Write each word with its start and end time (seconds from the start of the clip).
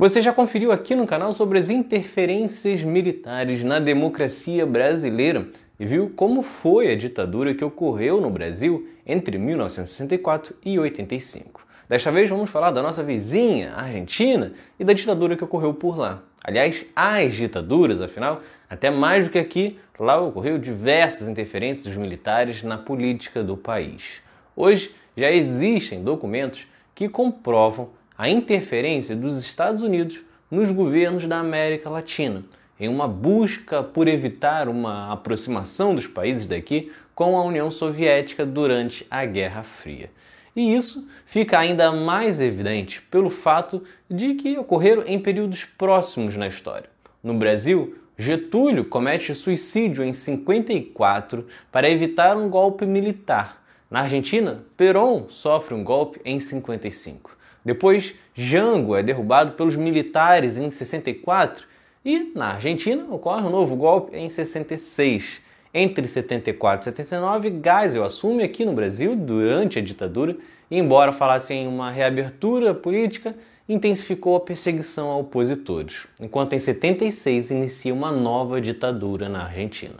Você 0.00 0.22
já 0.22 0.32
conferiu 0.32 0.72
aqui 0.72 0.94
no 0.94 1.06
canal 1.06 1.30
sobre 1.34 1.58
as 1.58 1.68
interferências 1.68 2.82
militares 2.82 3.62
na 3.62 3.78
democracia 3.78 4.64
brasileira 4.64 5.48
e 5.78 5.84
viu 5.84 6.10
como 6.16 6.40
foi 6.40 6.90
a 6.90 6.96
ditadura 6.96 7.54
que 7.54 7.62
ocorreu 7.62 8.18
no 8.18 8.30
Brasil 8.30 8.88
entre 9.06 9.36
1964 9.36 10.56
e 10.64 10.78
85. 10.78 11.66
Desta 11.86 12.10
vez 12.10 12.30
vamos 12.30 12.48
falar 12.48 12.70
da 12.70 12.82
nossa 12.82 13.02
vizinha, 13.02 13.74
Argentina, 13.74 14.54
e 14.78 14.84
da 14.84 14.94
ditadura 14.94 15.36
que 15.36 15.44
ocorreu 15.44 15.74
por 15.74 15.98
lá. 15.98 16.22
Aliás, 16.42 16.86
as 16.96 17.34
ditaduras, 17.34 18.00
afinal, 18.00 18.40
até 18.70 18.88
mais 18.88 19.26
do 19.26 19.30
que 19.30 19.38
aqui, 19.38 19.78
lá 19.98 20.18
ocorreu 20.18 20.56
diversas 20.56 21.28
interferências 21.28 21.84
dos 21.84 21.96
militares 21.96 22.62
na 22.62 22.78
política 22.78 23.44
do 23.44 23.54
país. 23.54 24.22
Hoje 24.56 24.94
já 25.14 25.30
existem 25.30 26.02
documentos 26.02 26.66
que 26.94 27.06
comprovam 27.06 27.99
a 28.20 28.28
interferência 28.28 29.16
dos 29.16 29.40
Estados 29.40 29.80
Unidos 29.80 30.20
nos 30.50 30.70
governos 30.70 31.26
da 31.26 31.38
América 31.38 31.88
Latina, 31.88 32.44
em 32.78 32.86
uma 32.86 33.08
busca 33.08 33.82
por 33.82 34.06
evitar 34.06 34.68
uma 34.68 35.10
aproximação 35.10 35.94
dos 35.94 36.06
países 36.06 36.46
daqui 36.46 36.92
com 37.14 37.34
a 37.34 37.42
União 37.42 37.70
Soviética 37.70 38.44
durante 38.44 39.06
a 39.10 39.24
Guerra 39.24 39.62
Fria. 39.62 40.10
E 40.54 40.74
isso 40.74 41.10
fica 41.24 41.58
ainda 41.58 41.92
mais 41.92 42.42
evidente 42.42 43.00
pelo 43.10 43.30
fato 43.30 43.82
de 44.10 44.34
que 44.34 44.58
ocorreram 44.58 45.02
em 45.06 45.18
períodos 45.18 45.64
próximos 45.64 46.36
na 46.36 46.46
história. 46.46 46.90
No 47.24 47.32
Brasil, 47.32 47.96
Getúlio 48.18 48.84
comete 48.84 49.34
suicídio 49.34 50.04
em 50.04 50.12
54 50.12 51.46
para 51.72 51.88
evitar 51.88 52.36
um 52.36 52.50
golpe 52.50 52.84
militar. 52.84 53.64
Na 53.90 54.00
Argentina, 54.00 54.62
Perón 54.76 55.24
sofre 55.30 55.72
um 55.72 55.82
golpe 55.82 56.20
em 56.22 56.38
55. 56.38 57.39
Depois, 57.64 58.14
Jango 58.34 58.96
é 58.96 59.02
derrubado 59.02 59.52
pelos 59.52 59.76
militares 59.76 60.56
em 60.56 60.70
64 60.70 61.64
e 62.04 62.32
na 62.34 62.54
Argentina 62.54 63.04
ocorre 63.10 63.46
um 63.46 63.50
novo 63.50 63.76
golpe 63.76 64.16
em 64.16 64.28
66. 64.28 65.40
Entre 65.72 66.08
74 66.08 66.80
e 66.80 66.84
79, 66.92 67.60
Geisel 67.62 68.04
assume 68.04 68.42
aqui 68.42 68.64
no 68.64 68.72
Brasil 68.72 69.14
durante 69.14 69.78
a 69.78 69.82
ditadura 69.82 70.36
e, 70.70 70.78
embora 70.78 71.12
falasse 71.12 71.54
em 71.54 71.68
uma 71.68 71.90
reabertura 71.90 72.74
política, 72.74 73.36
intensificou 73.68 74.34
a 74.34 74.40
perseguição 74.40 75.10
a 75.10 75.16
opositores, 75.16 76.08
enquanto 76.20 76.54
em 76.54 76.58
76 76.58 77.52
inicia 77.52 77.94
uma 77.94 78.10
nova 78.10 78.60
ditadura 78.60 79.28
na 79.28 79.44
Argentina. 79.44 79.98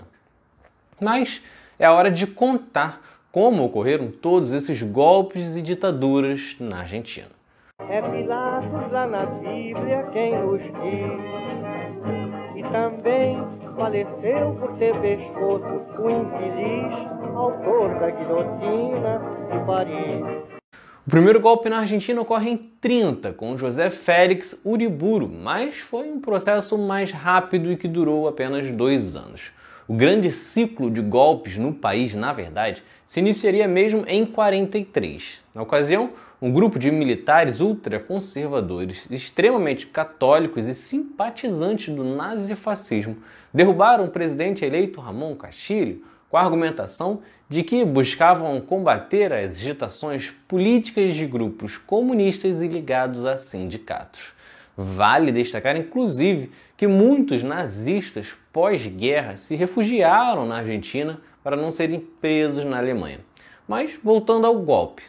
Mas 1.01 1.41
é 1.79 1.87
a 1.87 1.93
hora 1.93 2.11
de 2.11 2.27
contar 2.27 3.01
como 3.31 3.63
ocorreram 3.63 4.11
todos 4.11 4.51
esses 4.51 4.83
golpes 4.83 5.57
e 5.57 5.63
ditaduras 5.63 6.57
na 6.59 6.81
Argentina. 6.81 7.40
É 7.89 8.03
Pilatos 8.03 8.93
lá 8.93 9.07
na 9.07 9.27
Bíblia 9.27 10.09
quem 10.13 10.39
nos 10.39 10.61
diz, 10.61 11.21
e 12.57 12.63
também 12.71 13.43
faleceu 13.77 14.55
por 14.61 14.77
ter 14.79 14.95
pescoço 15.01 15.83
o 15.99 16.11
infeliz 16.11 17.11
autor 17.35 17.99
da 17.99 18.11
guilhotina 18.11 19.21
de 19.51 19.67
Paris. 19.67 20.61
O 21.07 21.11
primeiro 21.11 21.41
golpe 21.41 21.69
na 21.69 21.79
Argentina 21.79 22.21
ocorre 22.21 22.51
em 22.51 22.57
30, 22.57 23.33
com 23.33 23.57
José 23.57 23.91
Félix 23.91 24.61
Uriburu, 24.65 25.29
mas 25.29 25.79
foi 25.79 26.09
um 26.09 26.21
processo 26.21 26.77
mais 26.79 27.11
rápido 27.11 27.73
e 27.73 27.77
que 27.77 27.89
durou 27.89 28.29
apenas 28.29 28.71
dois 28.71 29.17
anos. 29.17 29.51
O 29.89 29.95
grande 29.95 30.31
ciclo 30.31 30.89
de 30.89 31.01
golpes 31.01 31.57
no 31.59 31.73
país, 31.73 32.15
na 32.15 32.33
verdade, 32.33 32.85
se 33.05 33.19
iniciaria 33.19 33.67
mesmo 33.67 34.05
em 34.07 34.25
43. 34.25 35.43
Na 35.53 35.63
ocasião, 35.63 36.11
um 36.43 36.51
grupo 36.51 36.79
de 36.79 36.91
militares 36.91 37.61
ultraconservadores, 37.61 39.07
extremamente 39.11 39.87
católicos 39.87 40.67
e 40.67 40.75
simpatizantes 40.75 41.95
do 41.95 42.03
nazifascismo, 42.03 43.19
derrubaram 43.53 44.07
o 44.07 44.11
presidente 44.11 44.65
eleito 44.65 45.01
Ramon 45.01 45.35
Castilho 45.35 46.03
com 46.31 46.39
a 46.39 46.41
argumentação 46.41 47.21
de 47.49 47.63
que 47.63 47.85
buscavam 47.85 48.59
combater 48.61 49.33
as 49.33 49.59
agitações 49.59 50.31
políticas 50.49 51.15
de 51.15 51.27
grupos 51.27 51.77
comunistas 51.77 52.63
e 52.63 52.69
ligados 52.69 53.27
a 53.27 53.37
sindicatos. 53.37 54.33
Vale 54.77 55.33
destacar, 55.33 55.77
inclusive, 55.77 56.51
que 56.75 56.87
muitos 56.87 57.43
nazistas 57.43 58.29
pós-guerra 58.51 59.37
se 59.37 59.57
refugiaram 59.57 60.47
na 60.47 60.59
Argentina 60.59 61.21
para 61.43 61.57
não 61.57 61.71
serem 61.71 62.01
presos 62.01 62.65
na 62.65 62.79
Alemanha. 62.79 63.19
Mas 63.69 63.99
voltando 64.03 64.47
ao 64.47 64.59
golpe, 64.61 65.03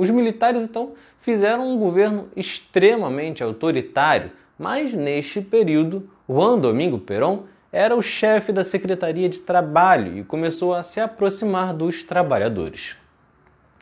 os 0.00 0.08
militares 0.08 0.62
então 0.62 0.92
fizeram 1.18 1.68
um 1.68 1.78
governo 1.78 2.28
extremamente 2.34 3.42
autoritário, 3.42 4.30
mas 4.58 4.94
neste 4.94 5.42
período, 5.42 6.08
Juan 6.26 6.58
Domingo 6.58 6.98
Perón 6.98 7.40
era 7.70 7.94
o 7.94 8.00
chefe 8.00 8.50
da 8.50 8.64
Secretaria 8.64 9.28
de 9.28 9.40
Trabalho 9.40 10.16
e 10.16 10.24
começou 10.24 10.72
a 10.72 10.82
se 10.82 11.00
aproximar 11.00 11.74
dos 11.74 12.02
trabalhadores. 12.02 12.96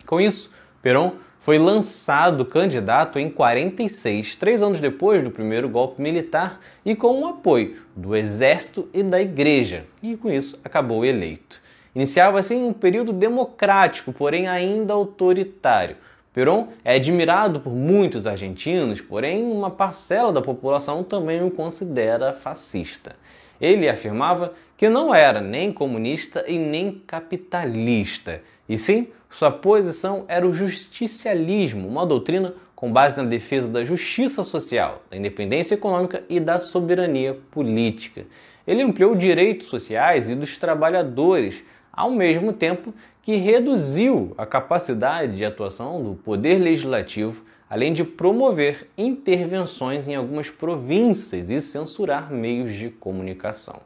Com 0.09 0.21
isso, 0.21 0.51
Perón 0.83 1.13
foi 1.39 1.57
lançado 1.57 2.45
candidato 2.45 3.21
em 3.21 3.31
46, 3.31 4.35
três 4.35 4.61
anos 4.61 4.81
depois 4.81 5.23
do 5.23 5.31
primeiro 5.31 5.69
golpe 5.69 6.03
militar, 6.03 6.59
e 6.85 6.97
com 6.97 7.23
o 7.23 7.29
apoio 7.29 7.77
do 7.95 8.17
exército 8.17 8.89
e 8.93 9.05
da 9.05 9.23
igreja, 9.23 9.85
e 10.03 10.17
com 10.17 10.29
isso 10.29 10.59
acabou 10.65 11.05
eleito. 11.05 11.63
Iniciava 11.95 12.39
assim 12.39 12.65
um 12.65 12.73
período 12.73 13.13
democrático, 13.13 14.13
porém 14.13 14.49
ainda 14.49 14.93
autoritário. 14.93 15.97
Perón 16.39 16.69
é 16.85 16.95
admirado 16.95 17.59
por 17.59 17.73
muitos 17.73 18.25
argentinos, 18.25 19.01
porém 19.01 19.43
uma 19.43 19.73
parcela 19.73 20.33
da 20.33 20.41
população 20.41 21.03
também 21.03 21.43
o 21.43 21.51
considera 21.51 22.33
fascista. 22.33 23.17
Ele 23.61 23.89
afirmava 23.89 24.55
que 24.77 24.89
não 24.89 25.13
era 25.13 25.41
nem 25.41 25.73
comunista 25.73 26.45
e 26.47 26.57
nem 26.57 27.03
capitalista, 27.05 28.41
e 28.69 28.79
sim 28.79 29.09
sua 29.29 29.51
posição 29.51 30.27
era 30.29 30.47
o 30.47 30.53
justicialismo, 30.53 31.89
uma 31.89 32.07
doutrina 32.07 32.55
com 32.77 32.93
base 32.93 33.17
na 33.17 33.25
defesa 33.25 33.67
da 33.67 33.85
justiça 33.85 34.45
social, 34.45 35.03
da 35.11 35.17
independência 35.17 35.75
econômica 35.75 36.23
e 36.29 36.39
da 36.39 36.61
soberania 36.61 37.37
política. 37.51 38.25
Ele 38.65 38.83
ampliou 38.83 39.17
direitos 39.17 39.67
sociais 39.67 40.31
e 40.31 40.37
dos 40.37 40.57
trabalhadores, 40.57 41.65
ao 41.99 42.13
mesmo 42.13 42.53
tempo 42.53 42.95
que 43.21 43.35
reduziu 43.35 44.33
a 44.39 44.47
capacidade 44.47 45.37
de 45.37 45.45
atuação 45.45 46.01
do 46.01 46.15
poder 46.15 46.61
legislativo 46.61 47.45
além 47.69 47.93
de 47.93 48.05
promover 48.05 48.89
intervenções 48.97 50.07
em 50.07 50.15
algumas 50.15 50.49
províncias 50.49 51.51
e 51.51 51.61
censurar 51.61 52.33
meios 52.33 52.73
de 52.75 52.89
comunicação. 52.89 53.81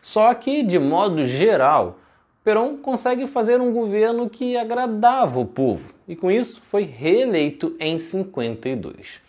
Só 0.00 0.32
que, 0.32 0.62
de 0.62 0.78
modo 0.78 1.24
geral, 1.26 1.98
Perón 2.42 2.78
consegue 2.78 3.26
fazer 3.26 3.60
um 3.60 3.70
governo 3.70 4.30
que 4.30 4.56
agradava 4.56 5.38
o 5.38 5.44
povo 5.44 5.92
e, 6.08 6.16
com 6.16 6.30
isso, 6.30 6.62
foi 6.70 6.82
reeleito 6.82 7.76
em 7.78 7.98
52. 7.98 9.20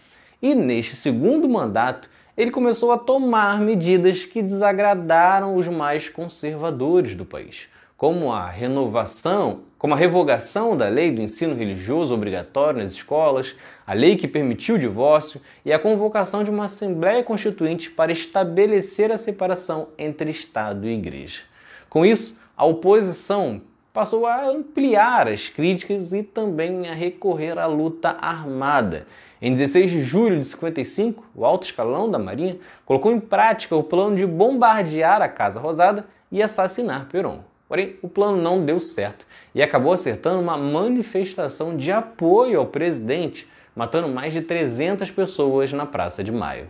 E 0.41 0.55
neste 0.55 0.95
segundo 0.95 1.47
mandato, 1.47 2.09
ele 2.37 2.51
começou 2.51 2.91
a 2.93 2.97
tomar 2.97 3.59
medidas 3.59 4.25
que 4.25 4.41
desagradaram 4.41 5.57
os 5.57 5.67
mais 5.67 6.07
conservadores 6.07 7.13
do 7.13 7.25
país 7.25 7.67
como 7.99 8.31
a 8.31 8.47
renovação, 8.47 9.63
como 9.77 9.93
a 9.93 9.97
revogação 9.97 10.77
da 10.77 10.87
lei 10.87 11.11
do 11.11 11.21
ensino 11.21 11.53
religioso 11.53 12.13
obrigatório 12.13 12.81
nas 12.81 12.93
escolas, 12.93 13.57
a 13.85 13.93
lei 13.93 14.15
que 14.15 14.25
permitiu 14.25 14.75
o 14.75 14.79
divórcio 14.79 15.41
e 15.65 15.73
a 15.73 15.77
convocação 15.77 16.41
de 16.41 16.49
uma 16.49 16.63
Assembleia 16.63 17.21
Constituinte 17.21 17.91
para 17.91 18.13
estabelecer 18.13 19.11
a 19.11 19.17
separação 19.17 19.89
entre 19.97 20.31
Estado 20.31 20.87
e 20.87 20.93
Igreja. 20.93 21.41
Com 21.89 22.05
isso, 22.05 22.39
a 22.55 22.65
oposição 22.65 23.61
passou 23.91 24.25
a 24.25 24.47
ampliar 24.47 25.27
as 25.27 25.49
críticas 25.49 26.13
e 26.13 26.23
também 26.23 26.87
a 26.87 26.93
recorrer 26.93 27.59
à 27.59 27.65
luta 27.65 28.15
armada. 28.21 29.07
Em 29.41 29.53
16 29.53 29.91
de 29.91 30.01
julho 30.01 30.39
de 30.39 30.45
55, 30.45 31.21
o 31.35 31.43
alto 31.43 31.65
escalão 31.65 32.09
da 32.09 32.17
Marinha 32.17 32.59
colocou 32.85 33.11
em 33.11 33.19
prática 33.19 33.75
o 33.75 33.83
plano 33.83 34.15
de 34.15 34.25
bombardear 34.25 35.21
a 35.21 35.27
Casa 35.27 35.59
Rosada 35.59 36.05
e 36.31 36.41
assassinar 36.41 37.09
Perón. 37.09 37.39
Porém, 37.69 37.97
o 38.01 38.09
plano 38.09 38.41
não 38.41 38.65
deu 38.65 38.79
certo 38.79 39.27
e 39.53 39.61
acabou 39.61 39.93
acertando 39.93 40.41
uma 40.41 40.57
manifestação 40.57 41.77
de 41.77 41.91
apoio 41.91 42.59
ao 42.59 42.65
presidente, 42.65 43.47
matando 43.75 44.09
mais 44.09 44.33
de 44.33 44.41
300 44.41 45.11
pessoas 45.11 45.71
na 45.71 45.85
Praça 45.85 46.23
de 46.23 46.31
Maio. 46.31 46.67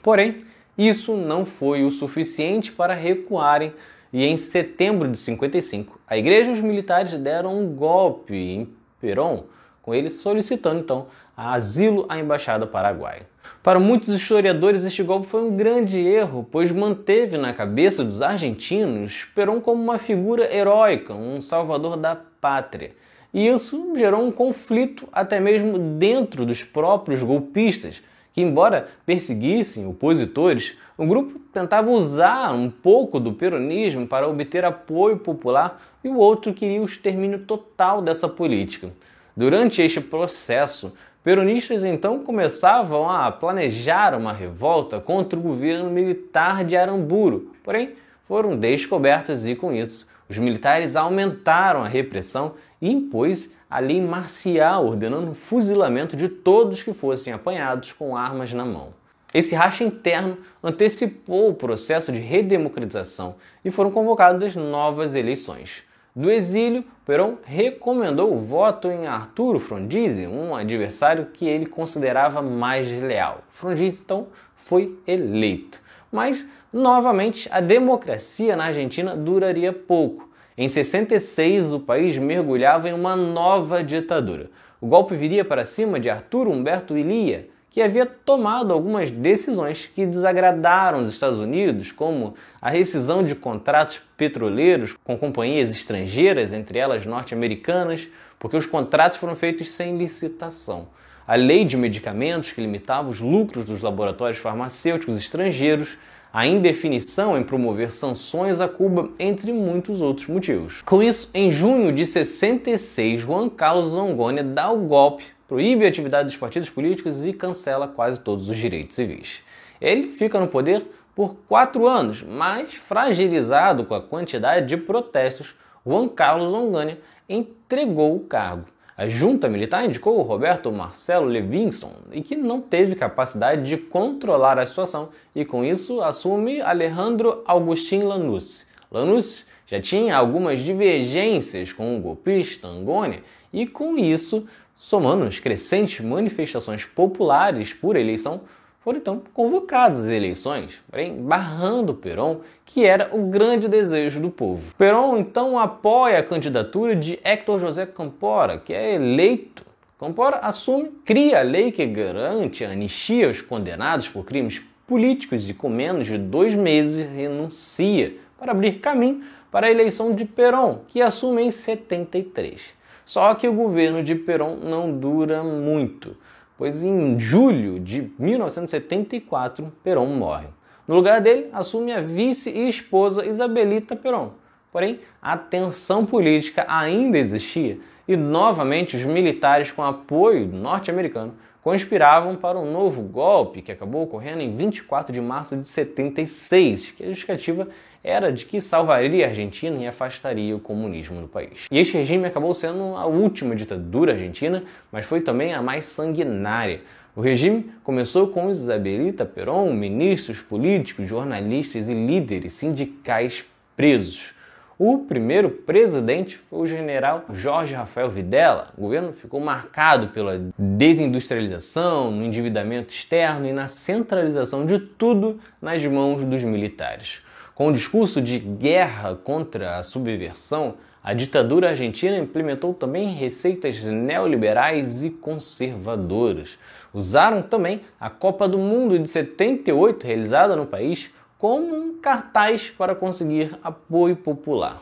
Porém, 0.00 0.38
isso 0.78 1.16
não 1.16 1.44
foi 1.44 1.84
o 1.84 1.90
suficiente 1.90 2.70
para 2.70 2.94
recuarem 2.94 3.74
e 4.12 4.24
em 4.24 4.36
setembro 4.36 5.08
de 5.08 5.18
55, 5.18 6.00
a 6.06 6.16
igreja 6.16 6.50
e 6.50 6.52
os 6.52 6.60
militares 6.60 7.12
deram 7.14 7.58
um 7.58 7.74
golpe 7.74 8.34
em 8.34 8.72
Perón, 9.00 9.42
com 9.88 9.94
ele 9.94 10.10
solicitando 10.10 10.80
então 10.80 11.06
asilo 11.34 12.04
à 12.10 12.18
embaixada 12.18 12.66
paraguaia. 12.66 13.26
Para 13.62 13.80
muitos 13.80 14.10
historiadores, 14.10 14.84
este 14.84 15.02
golpe 15.02 15.26
foi 15.26 15.42
um 15.42 15.56
grande 15.56 15.98
erro, 15.98 16.46
pois 16.50 16.70
manteve 16.70 17.38
na 17.38 17.54
cabeça 17.54 18.04
dos 18.04 18.20
argentinos 18.20 19.24
Perón 19.34 19.60
como 19.60 19.82
uma 19.82 19.98
figura 19.98 20.54
heróica, 20.54 21.14
um 21.14 21.40
salvador 21.40 21.96
da 21.96 22.14
pátria. 22.14 22.92
E 23.32 23.48
isso 23.48 23.94
gerou 23.96 24.22
um 24.22 24.30
conflito 24.30 25.08
até 25.10 25.40
mesmo 25.40 25.78
dentro 25.78 26.44
dos 26.44 26.62
próprios 26.62 27.22
golpistas, 27.22 28.02
que 28.32 28.42
embora 28.42 28.88
perseguissem 29.06 29.86
opositores, 29.86 30.76
o 30.98 31.06
grupo 31.06 31.38
tentava 31.52 31.90
usar 31.90 32.52
um 32.52 32.70
pouco 32.70 33.18
do 33.18 33.32
peronismo 33.32 34.06
para 34.06 34.28
obter 34.28 34.64
apoio 34.64 35.16
popular 35.16 35.80
e 36.04 36.08
o 36.08 36.16
outro 36.16 36.52
queria 36.52 36.82
o 36.82 36.84
extermínio 36.84 37.40
total 37.40 38.02
dessa 38.02 38.28
política. 38.28 38.90
Durante 39.38 39.80
este 39.80 40.00
processo, 40.00 40.92
peronistas 41.22 41.84
então 41.84 42.24
começavam 42.24 43.08
a 43.08 43.30
planejar 43.30 44.12
uma 44.16 44.32
revolta 44.32 44.98
contra 44.98 45.38
o 45.38 45.42
governo 45.42 45.88
militar 45.88 46.64
de 46.64 46.76
Aramburo, 46.76 47.52
porém 47.62 47.92
foram 48.24 48.56
descobertos 48.56 49.46
e 49.46 49.54
com 49.54 49.72
isso 49.72 50.08
os 50.28 50.36
militares 50.38 50.96
aumentaram 50.96 51.84
a 51.84 51.86
repressão 51.86 52.54
e 52.82 52.90
impôs 52.90 53.48
a 53.70 53.78
lei 53.78 54.00
marcial, 54.00 54.84
ordenando 54.84 55.30
o 55.30 55.36
fuzilamento 55.36 56.16
de 56.16 56.28
todos 56.28 56.82
que 56.82 56.92
fossem 56.92 57.32
apanhados 57.32 57.92
com 57.92 58.16
armas 58.16 58.52
na 58.52 58.64
mão. 58.64 58.92
Esse 59.32 59.54
racha 59.54 59.84
interno 59.84 60.36
antecipou 60.60 61.50
o 61.50 61.54
processo 61.54 62.10
de 62.10 62.18
redemocratização 62.18 63.36
e 63.64 63.70
foram 63.70 63.92
convocadas 63.92 64.56
novas 64.56 65.14
eleições. 65.14 65.86
Do 66.18 66.32
exílio, 66.32 66.84
Perón 67.06 67.36
recomendou 67.44 68.34
o 68.34 68.40
voto 68.40 68.90
em 68.90 69.06
Arturo 69.06 69.60
Frondizi, 69.60 70.26
um 70.26 70.52
adversário 70.52 71.26
que 71.32 71.46
ele 71.46 71.64
considerava 71.64 72.42
mais 72.42 72.90
leal. 72.90 73.44
Frondizi 73.52 74.00
então 74.04 74.26
foi 74.56 74.98
eleito. 75.06 75.80
Mas, 76.10 76.44
novamente, 76.72 77.48
a 77.52 77.60
democracia 77.60 78.56
na 78.56 78.64
Argentina 78.64 79.14
duraria 79.14 79.72
pouco. 79.72 80.28
Em 80.56 80.66
66, 80.66 81.72
o 81.72 81.78
país 81.78 82.18
mergulhava 82.18 82.88
em 82.88 82.92
uma 82.92 83.14
nova 83.14 83.80
ditadura. 83.84 84.50
O 84.80 84.88
golpe 84.88 85.14
viria 85.14 85.44
para 85.44 85.64
cima 85.64 86.00
de 86.00 86.10
Arturo 86.10 86.50
Humberto 86.50 86.98
Illia, 86.98 87.48
que 87.78 87.82
havia 87.82 88.04
tomado 88.04 88.72
algumas 88.72 89.08
decisões 89.08 89.88
que 89.94 90.04
desagradaram 90.04 90.98
os 90.98 91.06
Estados 91.06 91.38
Unidos, 91.38 91.92
como 91.92 92.34
a 92.60 92.70
rescisão 92.70 93.22
de 93.22 93.36
contratos 93.36 94.00
petroleiros 94.16 94.96
com 95.04 95.16
companhias 95.16 95.70
estrangeiras, 95.70 96.52
entre 96.52 96.76
elas 96.76 97.06
norte-americanas, 97.06 98.08
porque 98.36 98.56
os 98.56 98.66
contratos 98.66 99.16
foram 99.16 99.36
feitos 99.36 99.70
sem 99.70 99.96
licitação. 99.96 100.88
A 101.24 101.36
lei 101.36 101.64
de 101.64 101.76
medicamentos, 101.76 102.50
que 102.50 102.60
limitava 102.60 103.10
os 103.10 103.20
lucros 103.20 103.64
dos 103.64 103.80
laboratórios 103.80 104.38
farmacêuticos 104.38 105.16
estrangeiros, 105.16 105.96
a 106.32 106.48
indefinição 106.48 107.38
em 107.38 107.44
promover 107.44 107.92
sanções 107.92 108.60
a 108.60 108.66
Cuba, 108.66 109.10
entre 109.20 109.52
muitos 109.52 110.00
outros 110.02 110.26
motivos. 110.26 110.82
Com 110.82 111.00
isso, 111.00 111.30
em 111.32 111.48
junho 111.48 111.92
de 111.92 112.04
66, 112.04 113.20
Juan 113.20 113.48
Carlos 113.48 113.92
Zongoni 113.92 114.42
dá 114.42 114.68
o 114.68 114.78
golpe, 114.78 115.37
proíbe 115.48 115.86
a 115.86 115.88
atividade 115.88 116.26
dos 116.26 116.36
partidos 116.36 116.68
políticos 116.68 117.26
e 117.26 117.32
cancela 117.32 117.88
quase 117.88 118.20
todos 118.20 118.48
os 118.48 118.56
direitos 118.56 118.94
civis. 118.94 119.42
Ele 119.80 120.08
fica 120.08 120.38
no 120.38 120.46
poder 120.46 120.86
por 121.14 121.34
quatro 121.48 121.88
anos, 121.88 122.22
mas 122.22 122.74
fragilizado 122.74 123.84
com 123.84 123.94
a 123.94 124.00
quantidade 124.00 124.66
de 124.66 124.76
protestos, 124.76 125.56
Juan 125.84 126.06
Carlos 126.06 126.52
Zongoni 126.52 126.98
entregou 127.28 128.14
o 128.14 128.20
cargo. 128.20 128.66
A 128.96 129.08
junta 129.08 129.48
militar 129.48 129.84
indicou 129.84 130.18
o 130.18 130.22
Roberto 130.22 130.70
Marcelo 130.72 131.26
Levingston 131.26 131.92
e 132.10 132.20
que 132.20 132.36
não 132.36 132.60
teve 132.60 132.96
capacidade 132.96 133.62
de 133.62 133.76
controlar 133.76 134.58
a 134.58 134.66
situação 134.66 135.10
e 135.34 135.44
com 135.44 135.64
isso 135.64 136.00
assume 136.00 136.60
Alejandro 136.60 137.42
Agustín 137.46 138.00
Lanús. 138.00 138.66
Lanús 138.90 139.46
já 139.66 139.80
tinha 139.80 140.16
algumas 140.16 140.60
divergências 140.60 141.72
com 141.72 141.96
o 141.96 142.00
golpista 142.00 142.66
Angônia 142.66 143.22
e 143.52 143.66
com 143.66 143.96
isso, 143.96 144.48
somando 144.78 145.24
as 145.24 145.40
crescentes 145.40 146.00
manifestações 146.00 146.84
populares 146.84 147.74
por 147.74 147.96
eleição, 147.96 148.42
foram 148.80 148.98
então 148.98 149.22
convocadas 149.34 149.98
as 149.98 150.08
eleições, 150.08 150.80
porém 150.88 151.20
barrando 151.20 151.92
Perón, 151.92 152.38
que 152.64 152.86
era 152.86 153.10
o 153.12 153.26
grande 153.26 153.68
desejo 153.68 154.20
do 154.20 154.30
povo. 154.30 154.62
Perón 154.78 155.18
então 155.18 155.58
apoia 155.58 156.20
a 156.20 156.22
candidatura 156.22 156.94
de 156.94 157.18
Héctor 157.24 157.58
José 157.58 157.86
Campora, 157.86 158.56
que 158.56 158.72
é 158.72 158.94
eleito. 158.94 159.66
Campora 159.98 160.36
assume, 160.36 160.90
cria 161.04 161.40
a 161.40 161.42
lei 161.42 161.72
que 161.72 161.84
garante 161.84 162.64
a 162.64 162.70
anistia 162.70 163.26
aos 163.26 163.42
condenados 163.42 164.08
por 164.08 164.24
crimes 164.24 164.62
políticos 164.86 165.50
e 165.50 165.54
com 165.54 165.68
menos 165.68 166.06
de 166.06 166.16
dois 166.16 166.54
meses 166.54 167.06
renuncia 167.10 168.14
para 168.38 168.52
abrir 168.52 168.78
caminho 168.78 169.22
para 169.50 169.66
a 169.66 169.70
eleição 169.70 170.14
de 170.14 170.24
Perón, 170.24 170.78
que 170.86 171.02
assume 171.02 171.42
em 171.42 171.50
73. 171.50 172.77
Só 173.08 173.34
que 173.34 173.48
o 173.48 173.54
governo 173.54 174.04
de 174.04 174.14
Perón 174.14 174.56
não 174.56 174.92
dura 174.92 175.42
muito 175.42 176.14
pois 176.58 176.82
em 176.82 177.18
julho 177.18 177.78
de 177.78 178.10
1974 178.18 179.72
Perón 179.82 180.06
morre. 180.06 180.48
No 180.86 180.96
lugar 180.96 181.20
dele, 181.20 181.48
assume 181.52 181.92
a 181.92 182.00
vice 182.00 182.50
e 182.50 182.68
esposa 182.68 183.24
Isabelita 183.24 183.94
Perón. 183.94 184.30
Porém, 184.72 185.00
a 185.22 185.36
tensão 185.36 186.04
política 186.04 186.66
ainda 186.68 187.16
existia 187.16 187.78
e 188.08 188.16
novamente 188.16 188.96
os 188.96 189.04
militares, 189.04 189.70
com 189.70 189.82
apoio 189.84 190.46
norte-americano, 190.46 191.34
conspiravam 191.62 192.34
para 192.34 192.58
um 192.58 192.70
novo 192.70 193.02
golpe 193.02 193.62
que 193.62 193.70
acabou 193.70 194.02
ocorrendo 194.02 194.42
em 194.42 194.56
24 194.56 195.12
de 195.12 195.20
março 195.20 195.56
de 195.56 195.68
76, 195.68 196.92
que 196.92 197.04
a 197.04 197.08
justificativa 197.08 197.68
era 198.02 198.32
de 198.32 198.46
que 198.46 198.60
salvaria 198.60 199.26
a 199.26 199.28
Argentina 199.28 199.78
e 199.78 199.86
afastaria 199.86 200.54
o 200.54 200.60
comunismo 200.60 201.20
do 201.20 201.28
país. 201.28 201.66
E 201.70 201.78
este 201.78 201.96
regime 201.96 202.26
acabou 202.26 202.54
sendo 202.54 202.96
a 202.96 203.06
última 203.06 203.54
ditadura 203.54 204.12
argentina, 204.12 204.64
mas 204.90 205.04
foi 205.04 205.20
também 205.20 205.52
a 205.52 205.62
mais 205.62 205.84
sanguinária. 205.84 206.80
O 207.14 207.20
regime 207.20 207.72
começou 207.82 208.28
com 208.28 208.50
Isabelita 208.50 209.24
Perón, 209.24 209.72
ministros 209.72 210.40
políticos, 210.40 211.08
jornalistas 211.08 211.88
e 211.88 211.94
líderes 211.94 212.52
sindicais 212.52 213.44
presos. 213.76 214.34
O 214.78 214.98
primeiro 214.98 215.50
presidente 215.50 216.40
foi 216.48 216.60
o 216.60 216.66
general 216.66 217.24
Jorge 217.32 217.74
Rafael 217.74 218.08
Videla. 218.08 218.68
O 218.78 218.82
governo 218.82 219.12
ficou 219.12 219.40
marcado 219.40 220.08
pela 220.08 220.40
desindustrialização, 220.56 222.12
no 222.12 222.24
endividamento 222.24 222.94
externo 222.94 223.48
e 223.48 223.52
na 223.52 223.66
centralização 223.66 224.64
de 224.64 224.78
tudo 224.78 225.40
nas 225.60 225.84
mãos 225.84 226.24
dos 226.24 226.44
militares. 226.44 227.20
Com 227.58 227.70
o 227.70 227.72
discurso 227.72 228.22
de 228.22 228.38
guerra 228.38 229.16
contra 229.16 229.78
a 229.78 229.82
subversão, 229.82 230.74
a 231.02 231.12
ditadura 231.12 231.70
argentina 231.70 232.16
implementou 232.16 232.72
também 232.72 233.08
receitas 233.08 233.82
neoliberais 233.82 235.02
e 235.02 235.10
conservadoras. 235.10 236.56
Usaram 236.94 237.42
também 237.42 237.80
a 237.98 238.08
Copa 238.08 238.46
do 238.46 238.58
Mundo 238.58 238.96
de 238.96 239.08
78, 239.08 240.06
realizada 240.06 240.54
no 240.54 240.66
país, 240.66 241.10
como 241.36 241.74
um 241.74 241.98
cartaz 241.98 242.70
para 242.70 242.94
conseguir 242.94 243.58
apoio 243.60 244.14
popular. 244.14 244.80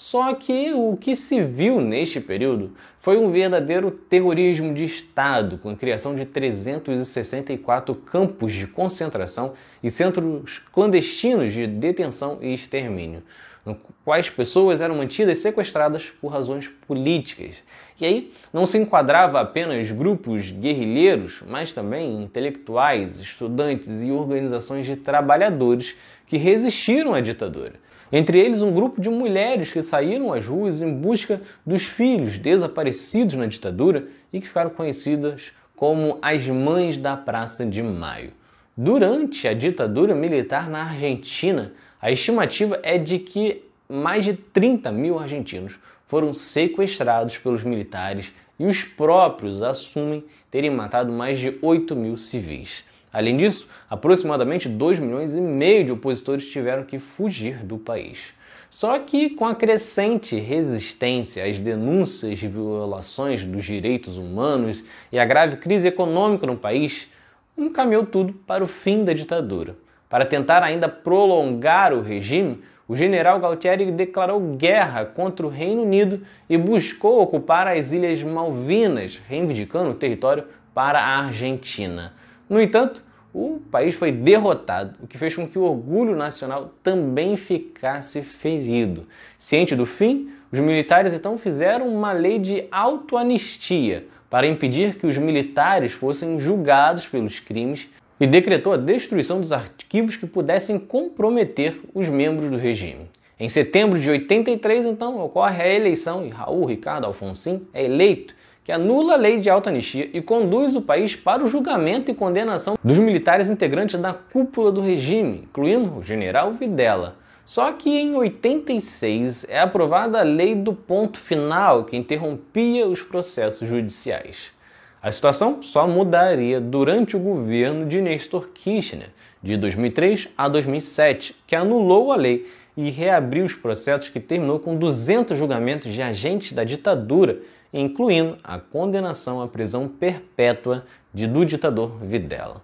Só 0.00 0.32
que 0.32 0.72
o 0.72 0.96
que 0.96 1.16
se 1.16 1.42
viu 1.42 1.80
neste 1.80 2.20
período 2.20 2.70
foi 3.00 3.18
um 3.18 3.30
verdadeiro 3.30 3.90
terrorismo 3.90 4.72
de 4.72 4.84
Estado, 4.84 5.58
com 5.58 5.70
a 5.70 5.74
criação 5.74 6.14
de 6.14 6.24
364 6.24 7.96
campos 7.96 8.52
de 8.52 8.68
concentração 8.68 9.54
e 9.82 9.90
centros 9.90 10.62
clandestinos 10.72 11.52
de 11.52 11.66
detenção 11.66 12.38
e 12.40 12.54
extermínio, 12.54 13.24
no 13.66 13.76
quais 14.04 14.30
pessoas 14.30 14.80
eram 14.80 14.94
mantidas 14.94 15.38
sequestradas 15.38 16.04
por 16.20 16.28
razões 16.28 16.68
políticas. 16.68 17.64
E 18.00 18.06
aí 18.06 18.32
não 18.52 18.66
se 18.66 18.78
enquadrava 18.78 19.40
apenas 19.40 19.90
grupos 19.90 20.52
guerrilheiros, 20.52 21.42
mas 21.44 21.72
também 21.72 22.22
intelectuais, 22.22 23.18
estudantes 23.18 24.00
e 24.00 24.12
organizações 24.12 24.86
de 24.86 24.94
trabalhadores 24.94 25.96
que 26.24 26.36
resistiram 26.36 27.14
à 27.14 27.20
ditadura. 27.20 27.87
Entre 28.10 28.38
eles, 28.38 28.62
um 28.62 28.72
grupo 28.72 29.00
de 29.00 29.10
mulheres 29.10 29.72
que 29.72 29.82
saíram 29.82 30.32
às 30.32 30.46
ruas 30.46 30.80
em 30.80 30.92
busca 30.92 31.40
dos 31.64 31.82
filhos 31.82 32.38
desaparecidos 32.38 33.34
na 33.34 33.46
ditadura 33.46 34.06
e 34.32 34.40
que 34.40 34.48
ficaram 34.48 34.70
conhecidas 34.70 35.52
como 35.76 36.18
as 36.22 36.46
Mães 36.48 36.96
da 36.96 37.16
Praça 37.16 37.64
de 37.66 37.82
Maio. 37.82 38.32
Durante 38.76 39.46
a 39.46 39.52
ditadura 39.52 40.14
militar 40.14 40.70
na 40.70 40.84
Argentina, 40.84 41.72
a 42.00 42.10
estimativa 42.10 42.80
é 42.82 42.96
de 42.96 43.18
que 43.18 43.64
mais 43.88 44.24
de 44.24 44.34
30 44.34 44.90
mil 44.90 45.18
argentinos 45.18 45.78
foram 46.06 46.32
sequestrados 46.32 47.36
pelos 47.38 47.62
militares 47.62 48.32
e 48.58 48.66
os 48.66 48.84
próprios 48.84 49.62
assumem 49.62 50.24
terem 50.50 50.70
matado 50.70 51.12
mais 51.12 51.38
de 51.38 51.58
8 51.60 51.94
mil 51.94 52.16
civis. 52.16 52.84
Além 53.12 53.36
disso, 53.36 53.68
aproximadamente 53.88 54.68
2 54.68 54.98
milhões 54.98 55.34
e 55.34 55.40
meio 55.40 55.84
de 55.84 55.92
opositores 55.92 56.48
tiveram 56.50 56.84
que 56.84 56.98
fugir 56.98 57.64
do 57.64 57.78
país. 57.78 58.34
Só 58.70 58.98
que, 58.98 59.30
com 59.30 59.46
a 59.46 59.54
crescente 59.54 60.36
resistência 60.36 61.44
às 61.44 61.58
denúncias 61.58 62.38
de 62.38 62.48
violações 62.48 63.42
dos 63.44 63.64
direitos 63.64 64.18
humanos 64.18 64.84
e 65.10 65.18
a 65.18 65.24
grave 65.24 65.56
crise 65.56 65.88
econômica 65.88 66.46
no 66.46 66.56
país, 66.56 67.08
encaminhou 67.56 68.04
tudo 68.04 68.34
para 68.46 68.62
o 68.62 68.66
fim 68.68 69.04
da 69.04 69.14
ditadura. 69.14 69.74
Para 70.08 70.26
tentar 70.26 70.62
ainda 70.62 70.88
prolongar 70.88 71.94
o 71.94 72.02
regime, 72.02 72.62
o 72.86 72.94
general 72.94 73.40
Galtieri 73.40 73.90
declarou 73.90 74.40
guerra 74.56 75.04
contra 75.04 75.46
o 75.46 75.50
Reino 75.50 75.82
Unido 75.82 76.22
e 76.48 76.56
buscou 76.56 77.22
ocupar 77.22 77.66
as 77.66 77.92
Ilhas 77.92 78.22
Malvinas, 78.22 79.20
reivindicando 79.28 79.90
o 79.90 79.94
território 79.94 80.44
para 80.74 81.00
a 81.00 81.18
Argentina. 81.26 82.14
No 82.48 82.60
entanto, 82.60 83.02
o 83.32 83.60
país 83.70 83.94
foi 83.94 84.10
derrotado, 84.10 84.94
o 85.02 85.06
que 85.06 85.18
fez 85.18 85.36
com 85.36 85.46
que 85.46 85.58
o 85.58 85.62
orgulho 85.62 86.16
nacional 86.16 86.72
também 86.82 87.36
ficasse 87.36 88.22
ferido. 88.22 89.06
Ciente 89.36 89.76
do 89.76 89.84
fim, 89.84 90.30
os 90.50 90.58
militares 90.58 91.12
então 91.12 91.36
fizeram 91.36 91.86
uma 91.88 92.12
lei 92.12 92.38
de 92.38 92.64
autoanistia 92.70 94.06
para 94.30 94.46
impedir 94.46 94.94
que 94.96 95.06
os 95.06 95.18
militares 95.18 95.92
fossem 95.92 96.40
julgados 96.40 97.06
pelos 97.06 97.38
crimes 97.38 97.88
e 98.18 98.26
decretou 98.26 98.72
a 98.72 98.76
destruição 98.76 99.40
dos 99.40 99.52
arquivos 99.52 100.16
que 100.16 100.26
pudessem 100.26 100.78
comprometer 100.78 101.78
os 101.94 102.08
membros 102.08 102.50
do 102.50 102.56
regime. 102.56 103.10
Em 103.38 103.48
setembro 103.48 104.00
de 104.00 104.10
83, 104.10 104.84
então, 104.86 105.20
ocorre 105.20 105.62
a 105.62 105.72
eleição 105.72 106.26
e 106.26 106.28
Raul 106.28 106.64
Ricardo 106.64 107.04
Alfonsin 107.04 107.66
é 107.72 107.84
eleito, 107.84 108.34
que 108.68 108.72
anula 108.72 109.14
a 109.14 109.16
lei 109.16 109.40
de 109.40 109.48
alta 109.48 109.70
anistia 109.70 110.10
e 110.12 110.20
conduz 110.20 110.76
o 110.76 110.82
país 110.82 111.16
para 111.16 111.42
o 111.42 111.46
julgamento 111.46 112.10
e 112.10 112.14
condenação 112.14 112.76
dos 112.84 112.98
militares 112.98 113.48
integrantes 113.48 113.98
da 113.98 114.12
cúpula 114.12 114.70
do 114.70 114.82
regime, 114.82 115.44
incluindo 115.44 115.96
o 115.96 116.02
general 116.02 116.52
Videla. 116.52 117.16
Só 117.46 117.72
que 117.72 117.88
em 117.88 118.14
86 118.14 119.46
é 119.48 119.58
aprovada 119.58 120.20
a 120.20 120.22
lei 120.22 120.54
do 120.54 120.74
ponto 120.74 121.18
final, 121.18 121.84
que 121.84 121.96
interrompia 121.96 122.86
os 122.86 123.00
processos 123.00 123.66
judiciais. 123.66 124.52
A 125.00 125.10
situação 125.10 125.62
só 125.62 125.88
mudaria 125.88 126.60
durante 126.60 127.16
o 127.16 127.20
governo 127.20 127.86
de 127.86 128.02
Nestor 128.02 128.50
Kirchner, 128.52 129.08
de 129.42 129.56
2003 129.56 130.28
a 130.36 130.46
2007, 130.46 131.34
que 131.46 131.56
anulou 131.56 132.12
a 132.12 132.16
lei 132.16 132.46
e 132.76 132.90
reabriu 132.90 133.46
os 133.46 133.54
processos 133.54 134.10
que 134.10 134.20
terminou 134.20 134.60
com 134.60 134.76
200 134.76 135.38
julgamentos 135.38 135.90
de 135.90 136.02
agentes 136.02 136.52
da 136.52 136.64
ditadura, 136.64 137.40
incluindo 137.72 138.38
a 138.42 138.58
condenação 138.58 139.42
à 139.42 139.48
prisão 139.48 139.88
perpétua 139.88 140.84
de, 141.12 141.26
do 141.26 141.44
ditador 141.44 141.98
Videla. 142.02 142.62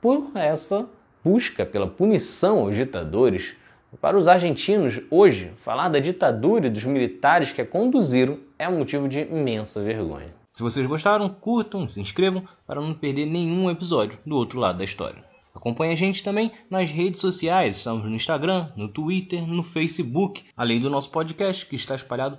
Por 0.00 0.30
essa 0.34 0.88
busca 1.24 1.66
pela 1.66 1.86
punição 1.86 2.60
aos 2.60 2.76
ditadores, 2.76 3.56
para 4.00 4.16
os 4.16 4.28
argentinos, 4.28 5.00
hoje, 5.10 5.52
falar 5.56 5.88
da 5.88 5.98
ditadura 5.98 6.66
e 6.66 6.70
dos 6.70 6.84
militares 6.84 7.52
que 7.52 7.62
a 7.62 7.66
conduziram 7.66 8.38
é 8.58 8.68
um 8.68 8.78
motivo 8.78 9.08
de 9.08 9.20
imensa 9.20 9.82
vergonha. 9.82 10.34
Se 10.52 10.62
vocês 10.62 10.86
gostaram, 10.86 11.28
curtam, 11.28 11.86
se 11.86 12.00
inscrevam 12.00 12.42
para 12.66 12.80
não 12.80 12.94
perder 12.94 13.26
nenhum 13.26 13.70
episódio 13.70 14.18
do 14.24 14.36
outro 14.36 14.58
lado 14.58 14.78
da 14.78 14.84
história. 14.84 15.24
Acompanhe 15.54 15.92
a 15.92 15.96
gente 15.96 16.22
também 16.22 16.52
nas 16.70 16.90
redes 16.90 17.20
sociais, 17.20 17.78
estamos 17.78 18.04
no 18.04 18.14
Instagram, 18.14 18.68
no 18.76 18.88
Twitter, 18.88 19.46
no 19.46 19.62
Facebook, 19.62 20.44
além 20.56 20.78
do 20.78 20.90
nosso 20.90 21.10
podcast 21.10 21.66
que 21.66 21.74
está 21.74 21.94
espalhado 21.94 22.38